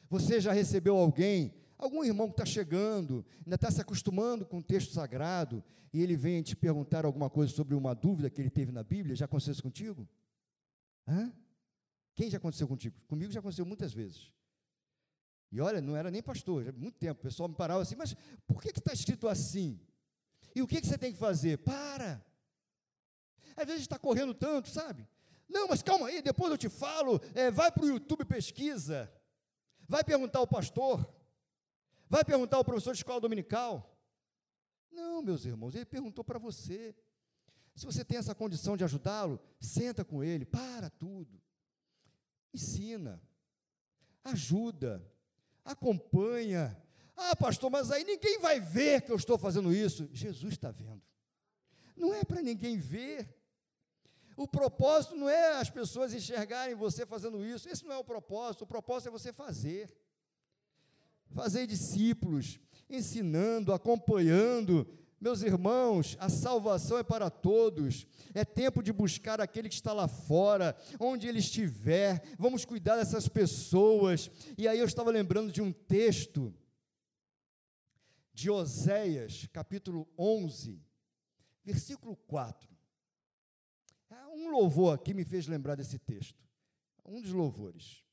[0.08, 4.62] Você já recebeu alguém, algum irmão que está chegando, ainda está se acostumando com o
[4.62, 8.70] texto sagrado, e ele vem te perguntar alguma coisa sobre uma dúvida que ele teve
[8.70, 9.16] na Bíblia?
[9.16, 10.08] Já aconteceu isso contigo?
[11.08, 11.32] Hã?
[12.14, 12.98] Quem já aconteceu contigo?
[13.06, 14.32] Comigo já aconteceu muitas vezes.
[15.56, 17.18] E olha, não era nem pastor, muito tempo.
[17.18, 18.14] O pessoal me parava assim, mas
[18.46, 19.80] por que está escrito assim?
[20.54, 21.56] E o que, que você tem que fazer?
[21.56, 22.22] Para!
[23.56, 25.08] Às vezes está correndo tanto, sabe?
[25.48, 27.18] Não, mas calma aí, depois eu te falo.
[27.34, 29.10] É, vai para o YouTube pesquisa.
[29.88, 31.10] Vai perguntar ao pastor.
[32.06, 33.98] Vai perguntar ao professor de escola dominical.
[34.92, 36.94] Não, meus irmãos, ele perguntou para você.
[37.74, 41.40] Se você tem essa condição de ajudá-lo, senta com ele, para tudo.
[42.52, 43.22] Ensina,
[44.22, 45.15] ajuda,
[45.66, 46.80] acompanha.
[47.16, 50.08] Ah, pastor, mas aí ninguém vai ver que eu estou fazendo isso.
[50.12, 51.02] Jesus está vendo.
[51.96, 53.28] Não é para ninguém ver.
[54.36, 57.68] O propósito não é as pessoas enxergarem você fazendo isso.
[57.68, 58.62] Esse não é o propósito.
[58.62, 59.94] O propósito é você fazer.
[61.30, 64.86] Fazer discípulos, ensinando, acompanhando.
[65.26, 68.06] Meus irmãos, a salvação é para todos.
[68.32, 72.22] É tempo de buscar aquele que está lá fora, onde ele estiver.
[72.38, 74.30] Vamos cuidar dessas pessoas.
[74.56, 76.54] E aí eu estava lembrando de um texto
[78.32, 80.80] de Oséias, capítulo 11,
[81.64, 82.70] versículo 4.
[84.08, 86.40] Ah, um louvor aqui me fez lembrar desse texto.
[87.04, 88.04] Um dos louvores.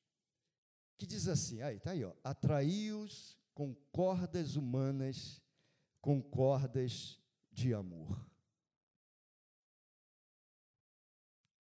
[0.98, 2.12] Que diz assim: aí, está aí, ó.
[2.24, 5.43] Atraí-os com cordas humanas,
[6.04, 7.18] com cordas
[7.50, 8.30] de amor.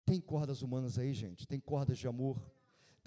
[0.05, 1.47] Tem cordas humanas aí, gente?
[1.47, 2.39] Tem cordas de amor?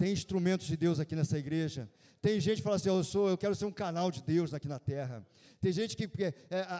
[0.01, 1.87] Tem instrumentos de Deus aqui nessa igreja?
[2.19, 4.67] Tem gente que fala assim: eu sou, eu quero ser um canal de Deus aqui
[4.67, 5.23] na terra.
[5.59, 6.33] Tem gente que, é,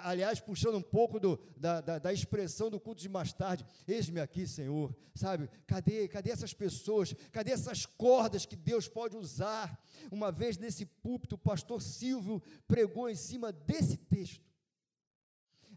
[0.03, 4.19] aliás, puxando um pouco do, da, da, da, expressão do culto de mais tarde, eis-me
[4.19, 5.47] aqui, Senhor, sabe?
[5.67, 7.13] Cadê, cadê essas pessoas?
[7.31, 9.79] Cadê essas cordas que Deus pode usar?
[10.11, 14.43] Uma vez nesse púlpito, o pastor Silvio pregou em cima desse texto.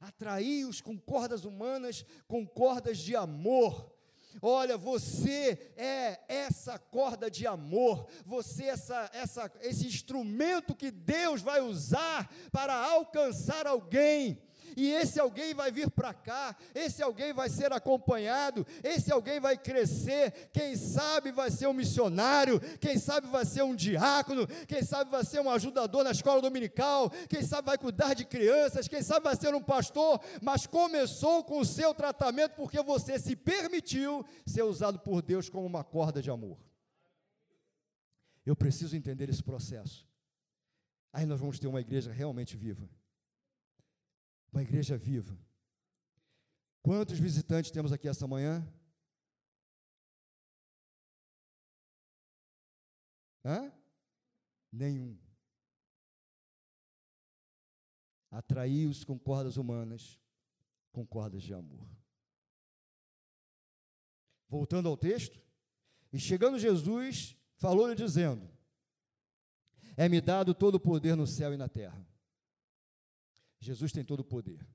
[0.01, 3.94] Atraí-os com cordas humanas, com cordas de amor
[4.43, 11.41] Olha, você é essa corda de amor, você é essa, essa, esse instrumento que Deus
[11.41, 14.43] vai usar para alcançar alguém
[14.77, 19.57] e esse alguém vai vir para cá, esse alguém vai ser acompanhado, esse alguém vai
[19.57, 25.11] crescer, quem sabe vai ser um missionário, quem sabe vai ser um diácono, quem sabe
[25.11, 29.25] vai ser um ajudador na escola dominical, quem sabe vai cuidar de crianças, quem sabe
[29.25, 34.63] vai ser um pastor, mas começou com o seu tratamento porque você se permitiu ser
[34.63, 36.59] usado por Deus como uma corda de amor.
[38.45, 40.07] Eu preciso entender esse processo.
[41.13, 42.89] Aí nós vamos ter uma igreja realmente viva
[44.55, 45.37] uma igreja viva.
[46.81, 48.65] Quantos visitantes temos aqui essa manhã?
[53.45, 53.73] Hã?
[54.71, 55.19] Nenhum.
[58.31, 60.21] Atraí-os com cordas humanas,
[60.93, 61.89] com cordas de amor.
[64.49, 65.43] Voltando ao texto,
[66.13, 68.49] e chegando Jesus, falou-lhe dizendo:
[69.97, 72.14] É-me dado todo o poder no céu e na terra.
[73.65, 74.67] Jesus tem todo o poder.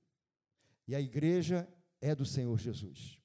[0.87, 1.67] E a igreja
[2.01, 3.19] é do Senhor Jesus.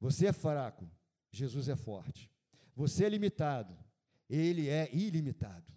[0.00, 0.88] Você é fraco,
[1.30, 2.30] Jesus é forte.
[2.74, 3.76] Você é limitado,
[4.28, 5.74] ele é ilimitado.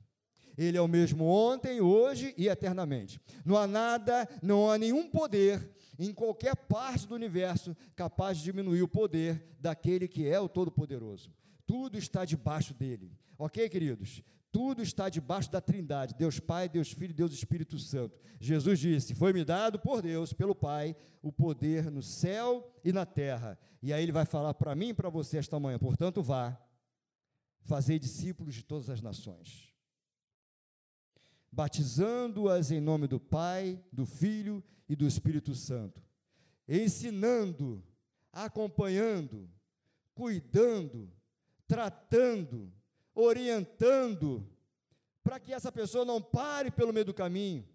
[0.58, 3.20] Ele é o mesmo ontem, hoje e eternamente.
[3.46, 8.82] Não há nada, não há nenhum poder em qualquer parte do universo capaz de diminuir
[8.82, 11.34] o poder daquele que é o Todo-Poderoso.
[11.66, 13.18] Tudo está debaixo dele.
[13.38, 14.22] Ok, queridos?
[14.52, 18.20] Tudo está debaixo da Trindade, Deus Pai, Deus Filho, Deus Espírito Santo.
[18.40, 23.60] Jesus disse: Foi-me dado por Deus, pelo Pai, o poder no céu e na terra.
[23.82, 26.60] E aí ele vai falar para mim e para você esta manhã: portanto, vá,
[27.62, 29.72] fazer discípulos de todas as nações,
[31.52, 36.02] batizando-as em nome do Pai, do Filho e do Espírito Santo,
[36.68, 37.84] ensinando,
[38.34, 39.48] acompanhando,
[40.16, 41.14] cuidando,
[41.68, 42.74] tratando,
[43.20, 44.50] orientando,
[45.24, 47.68] para que essa pessoa não pare pelo meio do caminho,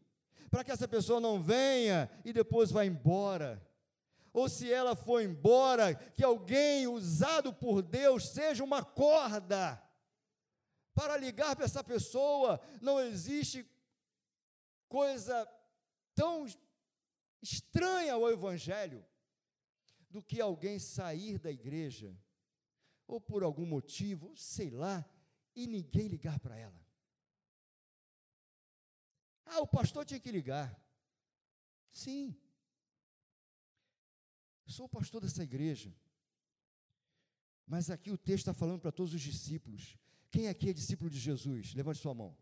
[0.50, 3.64] para que essa pessoa não venha e depois vá embora.
[4.32, 9.80] Ou se ela for embora, que alguém usado por Deus seja uma corda
[10.92, 12.60] para ligar para essa pessoa.
[12.80, 13.64] Não existe
[14.88, 15.48] coisa
[16.14, 16.46] tão
[17.42, 19.04] estranha ao Evangelho
[20.08, 22.16] do que alguém sair da igreja,
[23.06, 25.04] ou por algum motivo, sei lá,
[25.54, 26.84] e ninguém ligar para ela.
[29.46, 30.74] Ah, o pastor tinha que ligar.
[31.92, 32.36] Sim.
[34.66, 35.94] Sou o pastor dessa igreja.
[37.66, 39.96] Mas aqui o texto está falando para todos os discípulos.
[40.30, 41.74] Quem aqui é discípulo de Jesus?
[41.74, 42.36] Levante sua mão.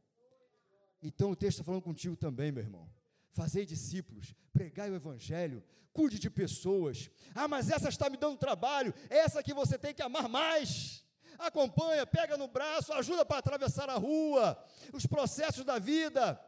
[1.02, 2.90] Então o texto está falando contigo também, meu irmão.
[3.32, 7.10] Fazei discípulos, pregai o evangelho, cuide de pessoas.
[7.34, 11.04] Ah, mas essa está me dando trabalho, essa que você tem que amar mais
[11.46, 14.62] acompanha, pega no braço, ajuda para atravessar a rua,
[14.92, 16.40] os processos da vida.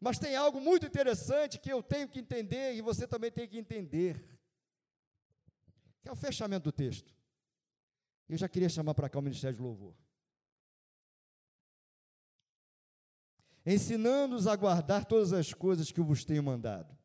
[0.00, 3.58] Mas tem algo muito interessante que eu tenho que entender e você também tem que
[3.58, 4.24] entender,
[6.00, 7.14] que é o fechamento do texto.
[8.28, 9.94] Eu já queria chamar para cá o Ministério de Louvor.
[13.64, 16.96] Ensinando-os a guardar todas as coisas que eu vos tenho mandado.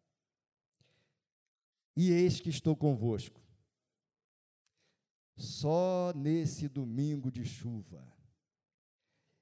[1.95, 3.46] E eis que estou convosco.
[5.38, 8.03] Só nesse domingo de chuva.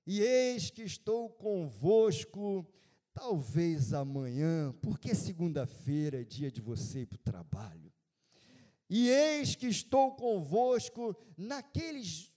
[0.05, 2.63] E eis que estou convosco,
[3.13, 7.91] talvez amanhã, porque segunda-feira é dia de você ir para o trabalho.
[8.87, 12.31] E eis que estou convosco naqueles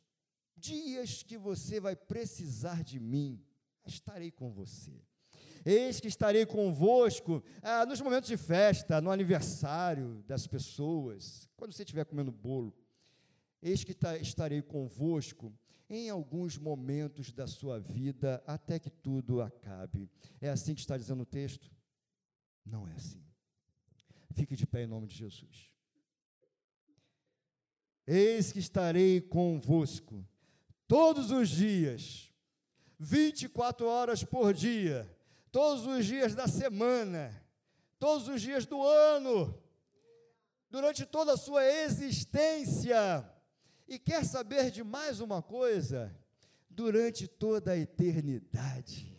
[0.56, 3.44] dias que você vai precisar de mim,
[3.84, 5.04] estarei com você.
[5.64, 11.82] Eis que estarei convosco ah, nos momentos de festa, no aniversário das pessoas, quando você
[11.82, 12.74] estiver comendo bolo.
[13.62, 15.52] Eis que estarei convosco
[15.90, 20.11] em alguns momentos da sua vida, até que tudo acabe.
[20.40, 21.70] É assim que está dizendo o texto?
[22.64, 23.22] Não é assim.
[24.34, 25.72] Fique de pé em nome de Jesus.
[28.06, 30.26] Eis que estarei convosco
[30.86, 32.32] todos os dias,
[32.98, 35.11] 24 horas por dia,
[35.50, 37.44] todos os dias da semana,
[37.98, 39.62] todos os dias do ano,
[40.70, 43.38] durante toda a sua existência.
[43.89, 46.14] E quer saber de mais uma coisa?
[46.68, 49.16] Durante toda a eternidade.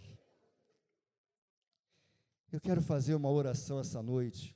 [2.51, 4.55] Eu quero fazer uma oração essa noite.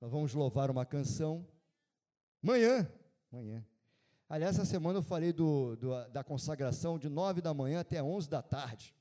[0.00, 1.46] Nós vamos louvar uma canção
[2.44, 2.86] Manhã,
[3.32, 3.64] manhã.
[4.28, 8.28] Aliás, essa semana eu falei do, do, da consagração de nove da manhã até onze
[8.28, 8.94] da tarde.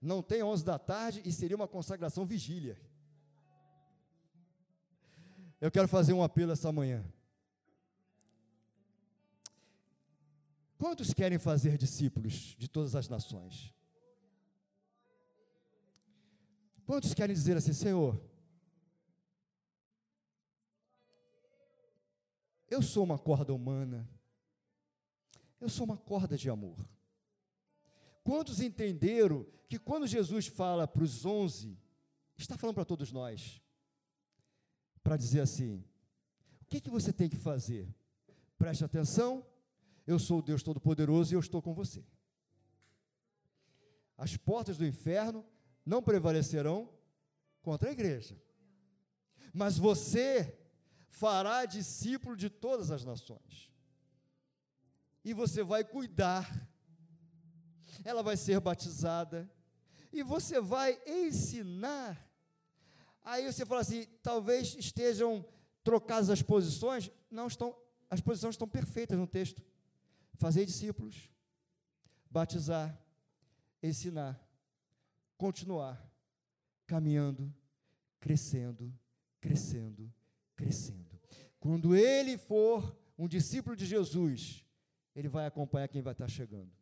[0.00, 2.80] Não tem onze da tarde e seria uma consagração vigília.
[5.60, 7.04] Eu quero fazer um apelo essa manhã.
[10.80, 13.72] Quantos querem fazer discípulos de todas as nações?
[16.84, 18.20] Quantos querem dizer assim, Senhor,
[22.70, 24.08] Eu sou uma corda humana.
[25.60, 26.78] Eu sou uma corda de amor.
[28.22, 31.76] Quantos entenderam que quando Jesus fala para os onze,
[32.38, 33.60] está falando para todos nós,
[35.02, 35.84] para dizer assim:
[36.62, 37.92] o que, que você tem que fazer?
[38.56, 39.44] Preste atenção,
[40.10, 42.04] eu sou o Deus Todo-Poderoso e eu estou com você.
[44.18, 45.46] As portas do inferno
[45.86, 46.92] não prevalecerão
[47.62, 48.36] contra a igreja.
[49.54, 50.58] Mas você
[51.08, 53.70] fará discípulo de todas as nações.
[55.24, 56.68] E você vai cuidar,
[58.04, 59.50] ela vai ser batizada,
[60.12, 62.28] e você vai ensinar.
[63.22, 65.44] Aí você fala assim: talvez estejam
[65.84, 67.76] trocadas as posições, não estão,
[68.08, 69.62] as posições estão perfeitas no texto.
[70.40, 71.30] Fazer discípulos,
[72.30, 72.98] batizar,
[73.82, 74.40] ensinar,
[75.36, 76.02] continuar
[76.86, 77.54] caminhando,
[78.18, 78.90] crescendo,
[79.38, 80.10] crescendo,
[80.56, 81.20] crescendo.
[81.58, 84.64] Quando ele for um discípulo de Jesus,
[85.14, 86.72] ele vai acompanhar quem vai estar chegando.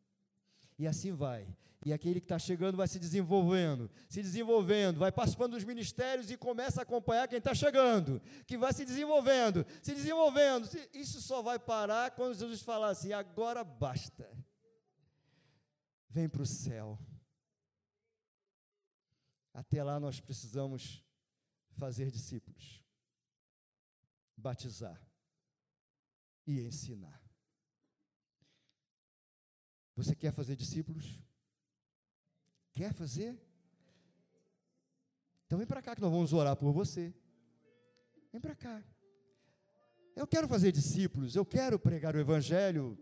[0.79, 1.45] E assim vai.
[1.85, 6.37] E aquele que está chegando vai se desenvolvendo, se desenvolvendo, vai participando dos ministérios e
[6.37, 10.68] começa a acompanhar quem está chegando, que vai se desenvolvendo, se desenvolvendo.
[10.93, 14.29] Isso só vai parar quando Jesus falar assim: agora basta.
[16.11, 16.99] Vem para o céu.
[19.55, 21.05] Até lá nós precisamos
[21.76, 22.83] fazer discípulos
[24.39, 25.01] batizar
[26.47, 27.20] e ensinar.
[29.97, 31.20] Você quer fazer discípulos?
[32.73, 33.39] Quer fazer?
[35.47, 37.12] Então vem para cá que nós vamos orar por você.
[38.33, 38.83] Vem para cá.
[40.14, 42.99] Eu quero fazer discípulos, eu quero pregar o Evangelho,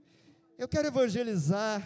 [0.59, 1.83] eu quero evangelizar,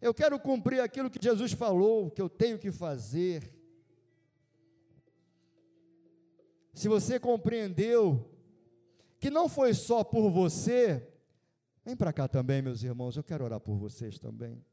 [0.00, 3.52] eu quero cumprir aquilo que Jesus falou que eu tenho que fazer.
[6.72, 8.28] se você compreendeu
[9.20, 11.06] que não foi só por você,
[11.84, 14.64] vem para cá também, meus irmãos, eu quero orar por vocês também.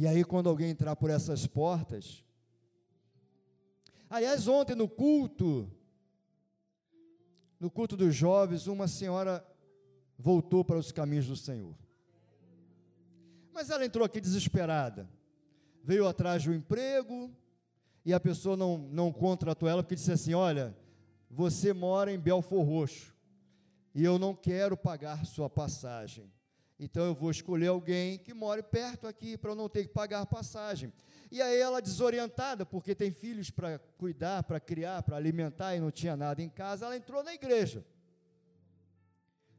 [0.00, 2.24] E aí, quando alguém entrar por essas portas,
[4.08, 5.70] aliás, ontem no culto,
[7.58, 9.46] no culto dos jovens, uma senhora
[10.18, 11.74] voltou para os caminhos do Senhor.
[13.52, 15.06] Mas ela entrou aqui desesperada
[15.82, 17.30] veio atrás um emprego
[18.04, 20.76] e a pessoa não, não contratou ela porque disse assim: Olha,
[21.30, 23.14] você mora em Belfor Roxo
[23.94, 26.30] e eu não quero pagar sua passagem.
[26.82, 30.24] Então eu vou escolher alguém que more perto aqui para eu não ter que pagar
[30.24, 30.90] passagem.
[31.30, 35.90] E aí ela desorientada, porque tem filhos para cuidar, para criar, para alimentar e não
[35.90, 37.84] tinha nada em casa, ela entrou na igreja.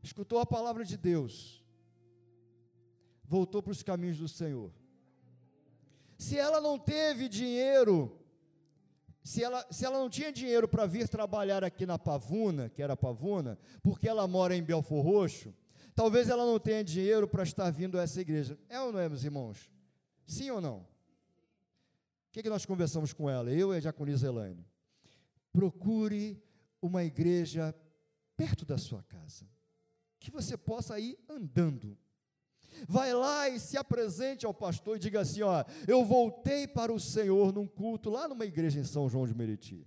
[0.01, 1.63] Escutou a palavra de Deus.
[3.23, 4.71] Voltou para os caminhos do Senhor.
[6.17, 8.19] Se ela não teve dinheiro,
[9.23, 12.97] se ela, se ela não tinha dinheiro para vir trabalhar aqui na Pavuna, que era
[12.97, 15.53] Pavuna, porque ela mora em Belfor Roxo,
[15.95, 18.57] talvez ela não tenha dinheiro para estar vindo a essa igreja.
[18.69, 19.71] É ou não é, meus irmãos?
[20.25, 20.77] Sim ou não?
[20.77, 20.87] O
[22.31, 23.51] que, que nós conversamos com ela?
[23.51, 24.65] Eu e a Diaconisa Elaine.
[25.51, 26.41] Procure
[26.81, 27.75] uma igreja
[28.37, 29.45] perto da sua casa,
[30.19, 31.97] que você possa ir andando.
[32.87, 36.99] Vai lá e se apresente ao pastor e diga assim: ó, eu voltei para o
[36.99, 39.85] Senhor num culto lá numa igreja em São João de Meriti.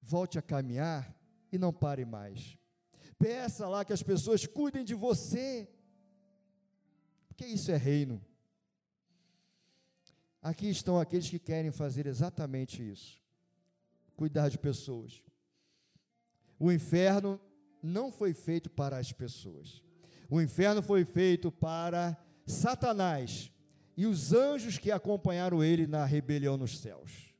[0.00, 1.16] Volte a caminhar
[1.52, 2.58] e não pare mais.
[3.22, 5.68] Peça lá que as pessoas cuidem de você,
[7.28, 8.20] porque isso é reino.
[10.50, 13.22] Aqui estão aqueles que querem fazer exatamente isso
[14.22, 15.22] cuidar de pessoas.
[16.58, 17.40] O inferno
[17.82, 19.82] não foi feito para as pessoas.
[20.30, 22.16] O inferno foi feito para
[22.46, 23.50] Satanás
[23.96, 27.34] e os anjos que acompanharam ele na rebelião nos céus.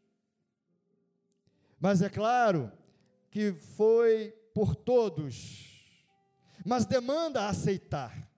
[1.79, 2.71] Mas é claro
[3.31, 5.72] que foi por todos,
[6.65, 8.29] mas demanda aceitar.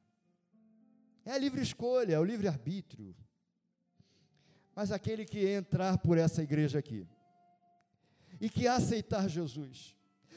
[1.24, 3.14] É a livre escolha, é o livre arbítrio.
[4.74, 7.06] Mas aquele que entrar por essa igreja aqui,
[8.40, 9.96] e que aceitar Jesus,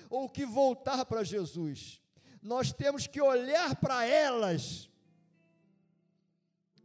[0.09, 2.01] ou que voltar para Jesus,
[2.41, 4.89] nós temos que olhar para elas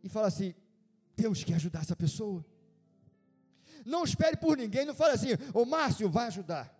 [0.02, 0.54] e falar assim:
[1.14, 2.44] temos que ajudar essa pessoa.
[3.84, 6.72] Não espere por ninguém, não fale assim, o Márcio vai ajudar,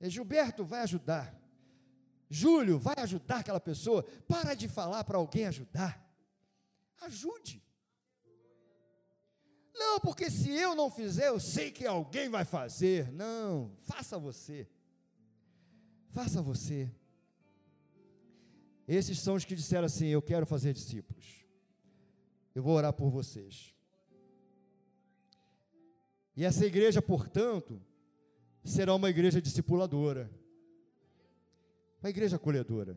[0.00, 1.37] Gilberto vai ajudar,
[2.28, 4.02] Júlio vai ajudar aquela pessoa.
[4.26, 6.04] Para de falar para alguém ajudar.
[7.00, 7.62] Ajude.
[9.74, 13.12] Não, porque se eu não fizer, eu sei que alguém vai fazer.
[13.12, 14.68] Não, faça você.
[16.10, 16.90] Faça você.
[18.86, 21.46] Esses são os que disseram assim: Eu quero fazer discípulos.
[22.54, 23.74] Eu vou orar por vocês.
[26.34, 27.80] E essa igreja, portanto,
[28.64, 30.30] será uma igreja discipuladora,
[32.00, 32.96] uma igreja acolhedora,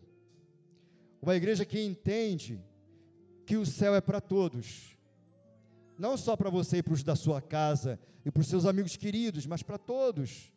[1.22, 2.64] uma igreja que entende
[3.46, 4.92] que o céu é para todos
[6.02, 8.98] não só para você e para os da sua casa e para os seus amigos
[8.98, 10.52] queridos, mas para todos.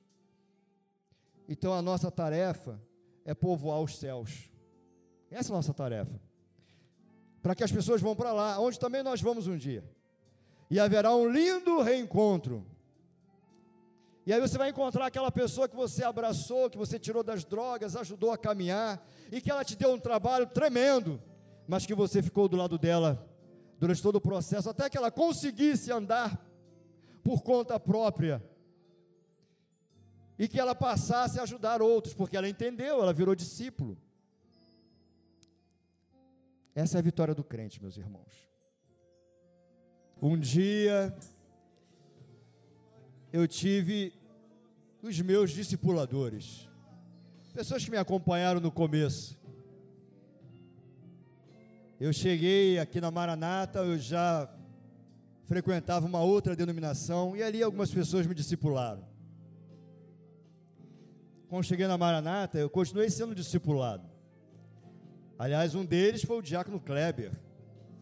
[1.47, 2.80] Então a nossa tarefa
[3.26, 4.51] é povoar os céus.
[5.30, 6.18] Essa é a nossa tarefa.
[7.42, 9.84] Para que as pessoas vão para lá, onde também nós vamos um dia.
[10.70, 12.66] E haverá um lindo reencontro.
[14.27, 17.95] E aí você vai encontrar aquela pessoa que você abraçou, que você tirou das drogas,
[17.95, 21.20] ajudou a caminhar, e que ela te deu um trabalho tremendo,
[21.68, 23.29] mas que você ficou do lado dela
[23.79, 26.43] durante todo o processo, até que ela conseguisse andar
[27.22, 28.43] por conta própria
[30.39, 33.97] e que ela passasse a ajudar outros, porque ela entendeu, ela virou discípulo.
[36.75, 38.49] Essa é a vitória do crente, meus irmãos.
[40.20, 41.14] Um dia
[43.35, 44.12] eu tive
[45.03, 46.68] os meus discipuladores,
[47.53, 49.37] pessoas que me acompanharam no começo.
[51.99, 54.49] Eu cheguei aqui na Maranata, eu já
[55.47, 59.05] frequentava uma outra denominação e ali algumas pessoas me discipularam.
[61.49, 64.09] Quando cheguei na Maranata, eu continuei sendo discipulado.
[65.37, 67.32] Aliás, um deles foi o diácono Kleber,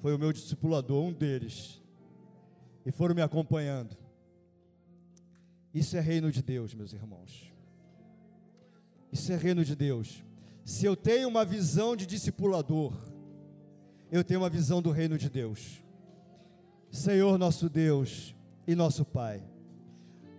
[0.03, 1.81] foi o meu discipulador, um deles.
[2.85, 4.02] E foram me acompanhando.
[5.75, 7.51] Isso é reino de Deus, meus irmãos.
[9.11, 10.23] Isso é reino de Deus.
[10.65, 12.93] Se eu tenho uma visão de discipulador,
[14.11, 15.83] eu tenho uma visão do reino de Deus.
[16.91, 18.35] Senhor nosso Deus
[18.67, 19.43] e nosso Pai,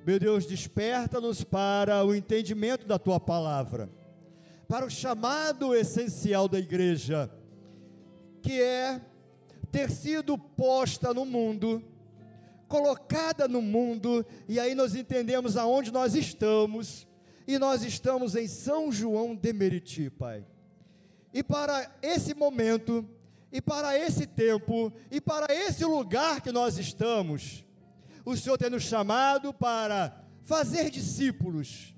[0.06, 3.90] meu Deus, desperta-nos para o entendimento da tua palavra,
[4.68, 7.32] para o chamado essencial da igreja,
[8.42, 9.02] que é
[9.72, 11.82] ter sido posta no mundo,
[12.74, 17.06] colocada no mundo, e aí nós entendemos aonde nós estamos,
[17.48, 20.44] e nós estamos em São João de Meriti, Pai.
[21.32, 23.08] E para esse momento,
[23.52, 27.64] e para esse tempo e para esse lugar que nós estamos,
[28.26, 31.93] o Senhor tem nos chamado para fazer discípulos,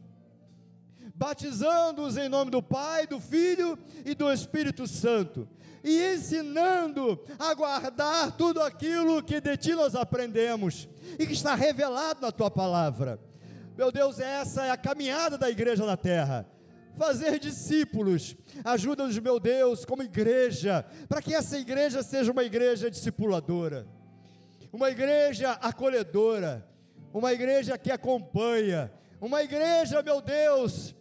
[1.15, 5.47] batizando-os em nome do Pai, do Filho e do Espírito Santo,
[5.83, 10.87] e ensinando a guardar tudo aquilo que de ti nós aprendemos
[11.17, 13.19] e que está revelado na tua palavra.
[13.77, 16.45] Meu Deus, essa é a caminhada da igreja na terra
[16.95, 18.35] fazer discípulos.
[18.63, 23.87] Ajuda-nos, meu Deus, como igreja, para que essa igreja seja uma igreja discipuladora,
[24.71, 26.67] uma igreja acolhedora,
[27.13, 28.91] uma igreja que acompanha,
[29.21, 30.95] uma igreja, meu Deus,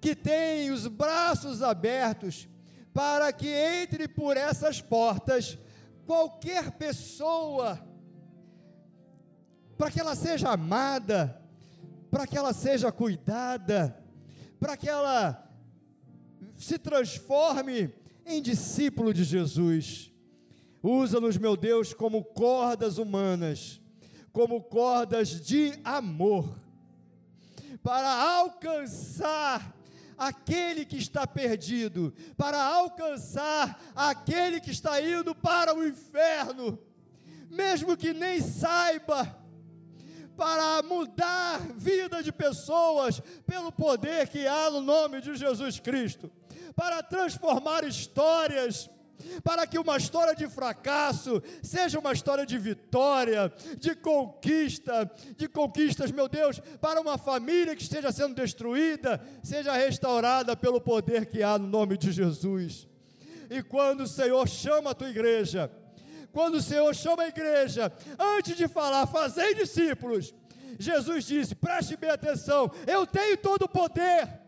[0.00, 2.48] que tem os braços abertos
[2.92, 5.58] para que entre por essas portas
[6.06, 7.78] qualquer pessoa
[9.80, 11.40] para que ela seja amada,
[12.10, 13.98] para que ela seja cuidada,
[14.58, 15.50] para que ela
[16.54, 17.90] se transforme
[18.26, 20.12] em discípulo de Jesus.
[20.82, 23.80] Usa-nos, meu Deus, como cordas humanas,
[24.34, 26.60] como cordas de amor,
[27.82, 29.74] para alcançar
[30.20, 36.78] aquele que está perdido, para alcançar aquele que está indo para o inferno,
[37.48, 39.34] mesmo que nem saiba,
[40.36, 46.30] para mudar vida de pessoas pelo poder que há no nome de Jesus Cristo,
[46.76, 48.90] para transformar histórias
[49.42, 56.10] para que uma história de fracasso seja uma história de vitória, de conquista, de conquistas,
[56.10, 61.58] meu Deus, para uma família que esteja sendo destruída, seja restaurada pelo poder que há
[61.58, 62.88] no nome de Jesus.
[63.50, 65.70] E quando o Senhor chama a tua igreja,
[66.32, 70.32] quando o Senhor chama a igreja, antes de falar, fazei discípulos,
[70.78, 74.40] Jesus disse: preste bem atenção, eu tenho todo o poder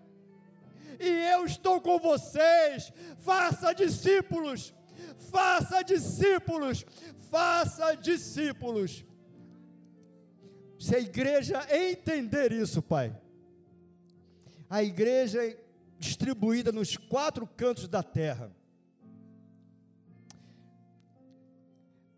[1.02, 2.92] e eu estou com vocês.
[3.18, 4.72] Faça discípulos,
[5.30, 6.86] faça discípulos,
[7.30, 9.04] faça discípulos.
[10.78, 13.16] Se a igreja entender isso, Pai,
[14.70, 15.58] a igreja é
[15.98, 18.50] distribuída nos quatro cantos da terra,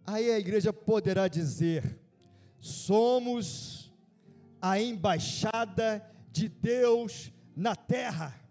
[0.06, 1.98] aí a igreja poderá dizer:
[2.60, 3.92] somos
[4.60, 8.43] a embaixada de Deus na terra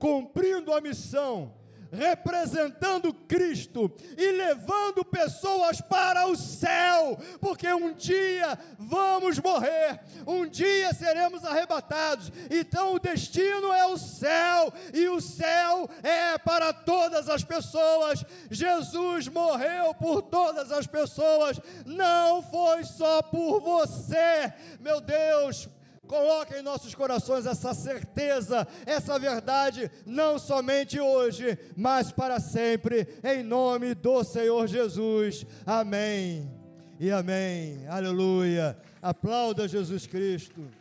[0.00, 1.54] cumprindo a missão,
[1.92, 10.94] representando Cristo e levando pessoas para o céu, porque um dia vamos morrer, um dia
[10.94, 17.44] seremos arrebatados, então o destino é o céu, e o céu é para todas as
[17.44, 18.24] pessoas.
[18.50, 25.68] Jesus morreu por todas as pessoas, não foi só por você, meu Deus
[26.10, 33.44] Coloque em nossos corações essa certeza, essa verdade, não somente hoje, mas para sempre, em
[33.44, 35.46] nome do Senhor Jesus.
[35.64, 36.50] Amém
[36.98, 37.86] e amém.
[37.86, 38.76] Aleluia.
[39.00, 40.79] Aplauda Jesus Cristo.